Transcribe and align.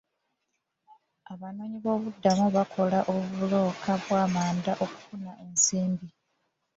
Abanoonyiboobubudamu 1.33 2.45
bakola 2.55 2.99
obubulooka 3.11 3.91
bw'amanda 4.03 4.71
okufunamu 4.83 5.33
ensimbi. 5.47 6.07